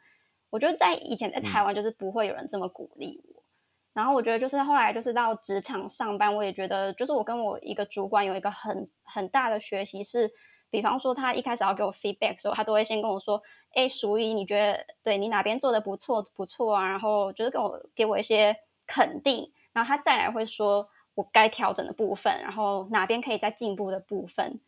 [0.49, 3.45] 我觉得在以前在台湾就是不会有人这么鼓励我，嗯、
[3.93, 10.29] 然后我觉得就是后来就是到职场上班，我也觉得就是我跟我一个主管有一个很很大的学习是，
[10.71, 13.43] 比方说他一开始要给我 feedback 的时候，他都会先跟我说，
[13.75, 16.87] 哎，淑仪，你觉得对你哪边做的不错不错啊？
[16.87, 18.55] 然后就是跟我给我一些
[18.87, 24.59] 肯定，然后他再来会说我该调整的部分，然后哪边可以再进步的部分，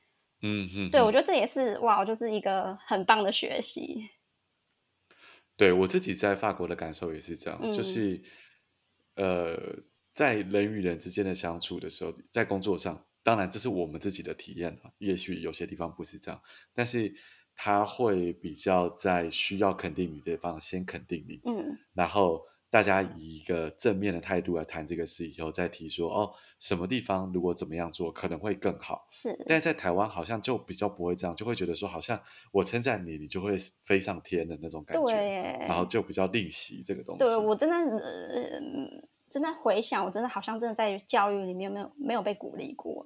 [0.41, 4.09] 嗯嗯，对，我觉得这也是哇，就是一个很棒的学习。
[5.55, 8.21] 对，我自己在法国的感受也是这样，嗯、就是，
[9.15, 9.55] 呃，
[10.13, 16.41] 在人与人之间的相处的时候，在工作上，当然这是我们自己的体验啊，也许有些地方不是这样，
[16.73, 17.13] 但是
[17.55, 22.41] 他会比较在需要肯定你的地方先肯定你，嗯，然后。
[22.73, 29.07] 大家以一个正面的态度来谈这个事以后，再提说哦，什么地方如果怎么样做可能会更好。
[29.11, 32.19] 是，但是在台湾好像就比较不会这样，就会觉得说好像
[32.51, 33.55] 我称赞你，你就会
[33.85, 35.03] 飞上天的那种感觉。
[35.03, 35.15] 对，
[35.67, 37.19] 然后就比较吝惜这个东西。
[37.19, 38.59] 对，我真的，呃，
[39.33, 43.03] 真的回想，我真的好像真的在教育里面没有没有被鼓励过，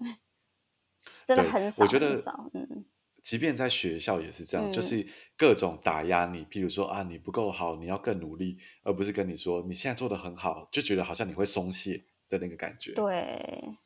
[1.25, 1.85] 真的很少。
[1.85, 2.15] 我觉得，
[2.53, 2.85] 嗯。
[3.23, 5.05] 即便在学校也是这样，嗯、就是
[5.37, 12.93] 各种打压你，譬如说啊，你不够好，你要更努力，而不是跟你说你现在做的很好，就觉得好像你会松懈的那个感觉。
[12.93, 13.77] 对，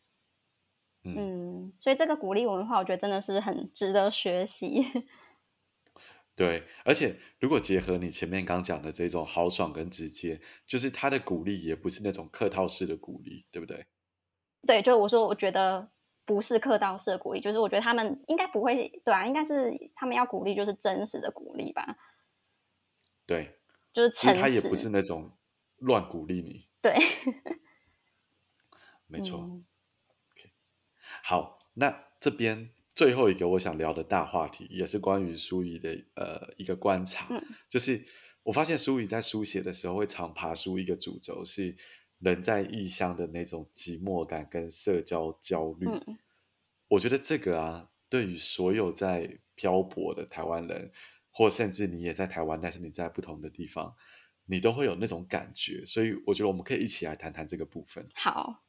[1.04, 4.86] 嗯，嗯，所以这个鼓励文化，我觉得真的是很值得学习。
[6.42, 13.86] 对，而且如果结合你前面刚讲的这种豪爽跟直接，就是他的鼓励也不是那种客套式的鼓励，对不对？
[14.66, 15.92] 对，就我说，我觉得。
[16.24, 21.98] 不是客套式的鼓励，就是我觉得他们应该不会，对啊，应该是他们要鼓励，就是真实的鼓励吧。
[23.26, 23.58] 对，
[23.92, 25.36] 就是他也不是那种
[25.78, 26.70] 乱鼓励你。
[26.80, 26.96] 对，
[29.08, 29.50] 没错。
[31.24, 32.70] 好，那这边
[33.02, 38.06] 最后一个我想聊的大话题，也是关于书仪的呃一个观察，嗯，就是
[38.44, 41.76] 我发现书仪在书写的时候会常爬书一个主轴是。
[42.20, 46.20] 人在异乡的那种寂寞感跟社交焦虑，嗯，
[46.88, 50.92] 我觉得这个啊，对于所有在漂泊的台湾人，
[51.32, 53.96] 或甚至你也在台湾，但是你在不同的地方，
[54.46, 55.84] 你都会有那种感觉。
[55.84, 58.08] 所以我觉得我们可以一起来谈谈这个部分。
[58.14, 58.62] 好，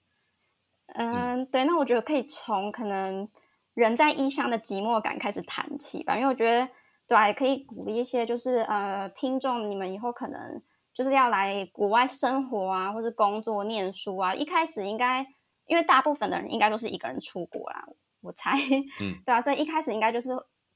[0.94, 3.28] 嗯，嗯对，那我觉得可以从可能
[3.74, 6.68] 人在异乡的寂寞感开始谈起吧，因为我觉得
[7.06, 10.62] 对啊，也可以鼓励一些就是呃听众，你们以后可能。
[10.94, 14.34] 就是要来国外生活啊，或是工作、念书啊。
[14.34, 15.26] 一开始应该，
[15.64, 17.82] 因为大部分的人应该都是一个人出国啦，
[18.20, 18.58] 我猜。
[19.00, 20.28] 嗯， 对啊，所以一开始应该就是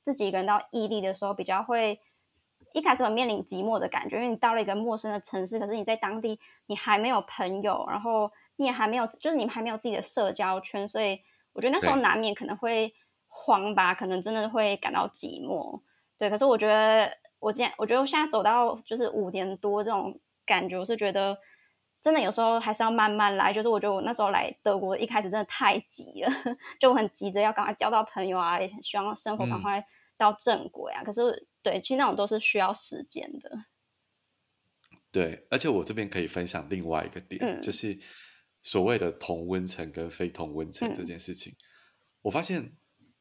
[0.07, 2.01] 自己一个人到异地的时候，比较会
[2.73, 11.21] 一开始会面临寂寞的感觉，因为你到了一个陌生的城市，可是你在当地你还没有朋友，然后你也还没有，就是你还没有自己的社交圈，所以
[11.57, 12.95] 我觉得那时候难免可能会
[13.27, 15.83] 慌吧，可能真的会感到寂寞。
[16.17, 17.11] 对，可是我觉得。
[17.39, 21.37] 我现我觉得我现在走到就是五年多这种感觉，我是觉得
[22.03, 23.53] 真的有时候还是要慢慢来。
[23.53, 26.33] 就是我觉得我那时候来德国一开始真的太急了，
[26.81, 29.85] 就我很急着要赶快交到朋友啊，也希望生活赶快
[30.17, 31.03] 到正轨啊。
[31.03, 33.51] 嗯、可是对，其实那种都是需要时间的。
[35.13, 37.97] 对，而且我这边可以分享另外一个点，嗯、就是
[38.67, 41.57] 所谓的同温层跟非同温层这件事情，嗯、
[42.23, 42.77] 我发现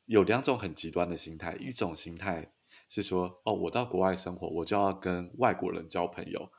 [0.06, 2.52] 有两种很极端的心态，一种心态。
[2.88, 6.52] 是说哦，我到国外生活，我就要跟外国人交朋友，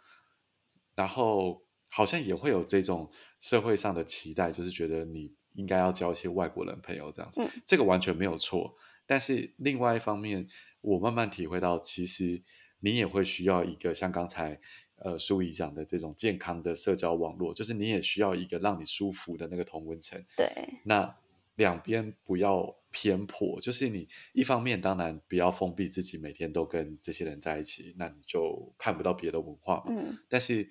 [0.96, 8.75] 然后好像也会有这种社会上的期待，就是觉得你应该要交一些外国人朋友这样子，嗯、这个完全没有错。
[9.07, 10.49] 但是另外一方面，
[10.81, 12.42] 我慢慢体会到，其实
[12.81, 14.61] 你也会需要一个像刚才
[14.97, 20.23] 呃书仪讲的这种健康的社交网络，就是你也需要一个让你舒服的那个同温层。
[20.37, 20.49] 对，
[20.85, 21.17] 那。
[21.57, 29.85] 两边不要偏颇，就是你一方面当然不要封闭自己，每天都跟这些人在一起，那你就看不到别的文化嘛。
[29.89, 30.19] 嗯。
[30.29, 30.69] 但是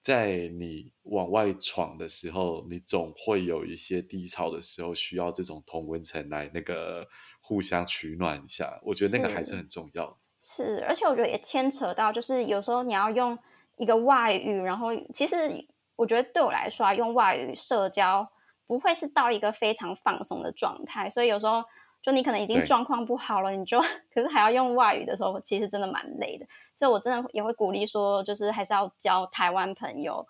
[0.00, 7.06] 在你往外闯的时候，你总会有一些低潮的时候，需要这种同温层来那个
[7.40, 8.80] 互相取暖一下。
[8.82, 10.18] 我觉得那个还是很重要。
[10.38, 13.38] 是，是，而且我觉得也牵扯到，就是有时候你要用
[13.76, 18.30] 一个外语，然后其实我觉得对我来说啊，用外语社交。
[18.68, 21.62] 不会是到一个非常放松的状态，所以有时候
[22.02, 23.80] 就你可能已经状况不好了，你就
[24.12, 26.44] 可是还要用外语的时候，其实真的蛮累的。
[26.74, 30.26] 所以我真的也会鼓励说，就是还是要交台湾朋友，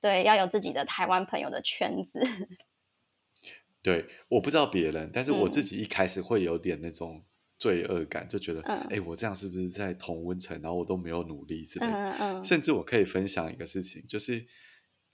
[0.00, 2.18] 对，要有自己的台湾朋友的圈子。
[3.82, 7.22] 对，我不知道别人，但是我自己一开始会有点那种
[7.58, 11.92] 罪恶感，嗯、就觉得，哎、欸，我这样是不是在同温层，然后我都没有努力之类的。
[11.92, 12.44] 嗯嗯。
[12.44, 14.46] 甚至我可以分享一个事情，就是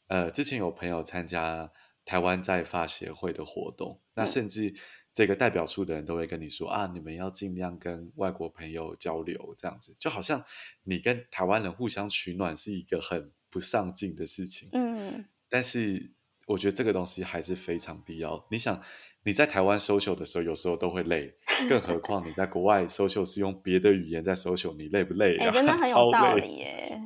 [0.09, 1.71] 呃，之前有朋友参加。
[2.05, 4.75] 台湾在发协会的活动，那甚至
[5.13, 10.45] 这个代表处的人都会跟你说、嗯、啊，你们要尽量跟外国朋友交流，这样子就好像
[10.83, 14.69] 你跟台湾人互相取暖是一个很不上进的事情。
[14.73, 16.11] 嗯，但是
[16.47, 18.49] 我觉得这个东西还是非常必要。
[18.51, 18.83] 你想
[19.25, 21.35] 你在台湾 social 的时候，有时候都会累，
[21.69, 25.45] 更何况你在国外 social 是用别的语言在 social，你累不累、啊？
[25.45, 27.01] 哎、欸，真的很有道理耶。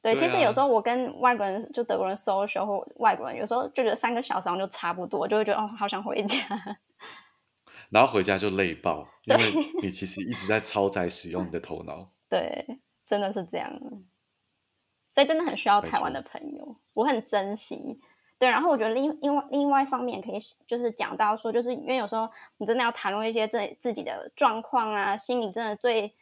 [0.00, 6.38] 对，其实有时候我跟外国人，就德国人 social 或外国人，有时候就觉得三个小时就差不多，就会觉得哦，好想回家。
[7.90, 9.42] 然后回家就累爆， 因为
[9.82, 12.10] 你其实一直在超载使用你的头脑。
[12.28, 13.70] 对，真的是这样。
[15.12, 17.98] 所以真的很需要台湾的朋友，我很珍惜。
[18.38, 26.14] 对，然后我觉得另另外另外一方面可以就是讲到说，就是因为有时候你真的要谈论一些自自己的状况啊，心里真的最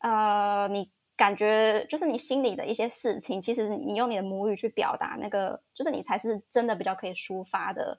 [0.00, 0.90] 呃你。
[1.18, 7.98] 感觉就是你心里的一些事情，其实你用你的母语去表达，那个就是你才是真的比较可以抒发的。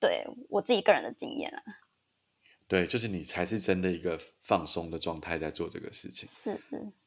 [0.00, 1.62] 对，我自己个人的经验啊，
[2.66, 6.26] 对，就是你才是真的一个放松的状态在做这个事情。
[6.26, 6.58] 是，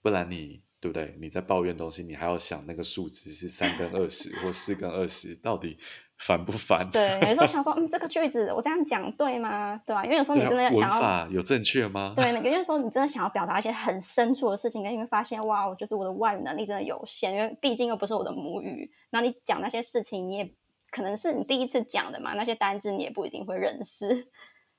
[0.04, 1.18] 不然你对不对？
[1.20, 5.78] 你在抱怨东西，你还要想那个数值是三跟二十或四跟二十，到底
[6.18, 6.88] 烦不烦？
[6.94, 9.82] 对，有时候想说，嗯，这个句子我这样讲对吗？
[9.86, 10.04] 对吧？
[10.06, 12.14] 因为有时候你真的想要，有正确吗？
[12.18, 18.92] 对，有些时候你真的想要表达一些很深处的事情，但你会发现，哇，我就是我的外语能力真的有限，因为毕竟又不是我的母语。
[19.10, 20.54] 然后你讲那些事情，你也
[20.92, 24.28] 可能是你第一次讲的嘛，那些单字你也不一定会认识。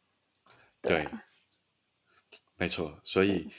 [0.80, 1.10] 对，啊、
[2.30, 3.00] 对，没错。
[3.02, 3.50] 所以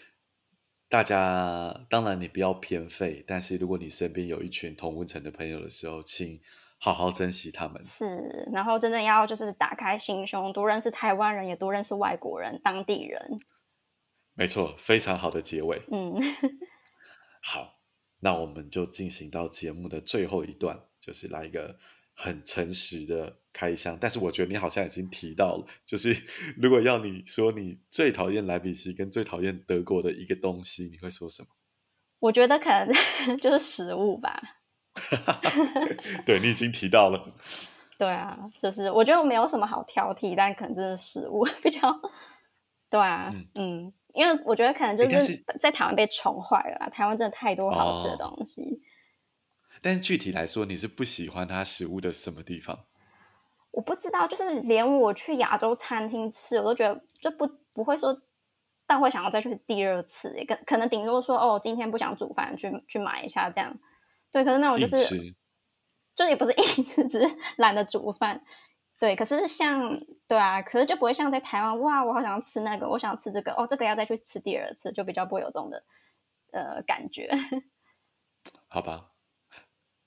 [0.89, 6.41] 大家当然你不要偏废，但是如果你身边有一群同温层的朋友的时候，请。
[6.81, 13.41] 好好珍惜他们，是，然后真的要就是打开心胸，多认识台湾人，也多认识外国人、当地人。
[14.33, 15.81] 没错，非常好的结尾。
[15.91, 16.15] 嗯，
[17.43, 17.81] 好，
[18.21, 21.77] 那我们就进行到节目的最后一段，就是来一个
[22.22, 23.97] 很诚实的开箱。
[23.99, 26.15] 但是我觉得你好像已经提到了，就是
[26.61, 31.47] 如果要你说你最讨厌莱比锡跟最讨厌德国的一个东西，你会说什么？
[32.20, 34.41] 我觉得可能 就是食物吧。
[36.26, 37.34] 对，你已经提到了。
[37.97, 41.80] 对啊，就是我觉得我没有什么好挑剔，但可能真的食物比较。
[42.89, 48.61] 对啊，嗯，嗯，因为我觉得可能就是在台湾被宠坏了，欸、台湾真的太多好吃的东西。
[48.61, 48.76] 哦、
[49.82, 52.86] 但是具体来说，你是不喜欢它食物的什么地方？
[53.71, 58.19] 我不知道，就是连我去亚洲餐厅吃，我都觉得就不不会说，
[58.88, 60.34] 但会想要再去第二次。
[60.47, 63.77] 可可能顶多说哦，今天不想煮饭，去去买一下这样。
[64.32, 65.36] 对，可是那种就是，
[66.15, 68.43] 就也不是一直 只是懒得煮饭。
[68.99, 75.84] 对，可是像对啊，可是就不会像在台湾，哇，我好想要吃那个，我想要吃这个，哦，这个要再去吃第二次，就比较不会有这种的
[76.51, 77.30] 呃感觉。
[78.67, 79.11] 好吧，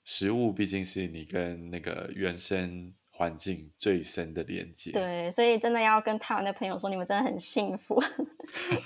[0.03, 4.91] 食物毕竟是你跟那个原生环境最深的连接。
[4.91, 8.01] 对，所以真的要跟台湾的朋友说，你们真的很幸福。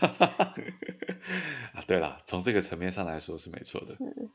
[1.74, 3.88] 啊，对了，从这个层面上来说是没错的。
[3.88, 4.30] 是。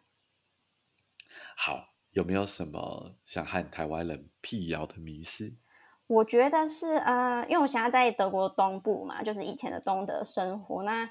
[1.56, 5.52] 好，有没有什么想和台湾人辟谣的迷思？
[6.08, 10.82] 我觉得是呃，因为我现在在德国东部嘛，就是以前的东德生活。
[10.82, 11.08] 那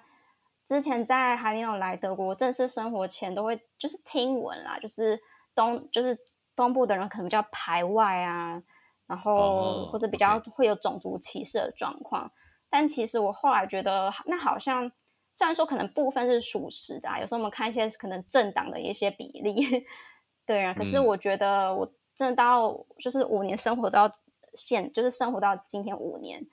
[0.66, 5.20] 之前在还没有来德国正式生活前，都会就是听闻啦，就是
[5.56, 6.18] 东就是
[6.56, 8.60] 东部的人可能比较排外啊，
[9.08, 12.24] 然后或者比较会有种族歧视的状况。
[12.24, 12.32] Oh.
[12.70, 14.92] 但其实我后来觉得，那好像
[15.34, 19.86] 虽然说可能部分是属实的啊，有时候我们看一些可能政党的一些比例。
[20.46, 24.10] 对啊，可是我觉得我真的到就是五年生活到
[24.56, 26.46] 现，就是生活到今天五年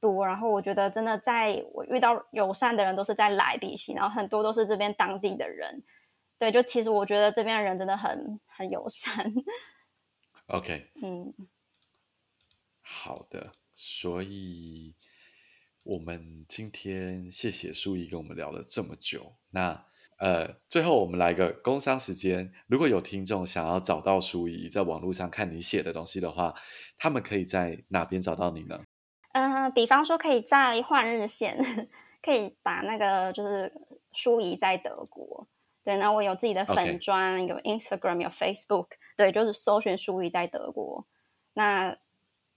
[0.00, 5.82] 多，然后我觉得真的在我遇到友善的人都是在莱比锡，然后很多都是这边当地的人。
[6.38, 9.32] 对，就其实我觉得这边的人真的很很友善。
[10.46, 11.34] OK，嗯，
[12.80, 14.94] 好的，所以
[15.82, 19.86] 我们今天谢谢书怡跟我们聊了这么久，那。
[20.18, 22.50] 呃，最后我们来个工商时间。
[22.68, 26.54] 如果有听众想要找到书怡，在网络上看你写的东西的话，
[26.96, 28.82] 他们可以在哪边找到你呢？
[29.32, 31.90] 嗯、呃，比方说可以在换日线，
[32.24, 33.70] 可以打那个就是
[34.14, 35.46] 书怡在德国。
[35.86, 41.06] 对，那我有自己的粉砖.有 Instagram，有 Facebook，对，就是搜寻书怡在德国，
[41.54, 41.96] 那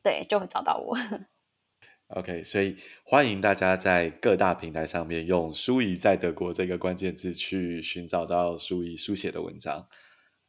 [0.02, 0.98] 对就会找到我。
[2.10, 9.88] OK，所以欢迎大家在各大平台上面用“书怡在德国”这个关键字去寻找到书怡书写的文章。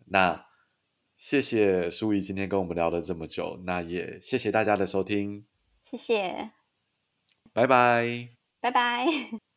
[0.07, 0.47] 那
[1.19, 5.45] 谢谢书怡今天跟我们聊了这么久，那也谢谢大家的收听，
[5.85, 6.51] 谢谢，
[7.53, 8.31] 拜拜，
[8.63, 9.50] 拜拜。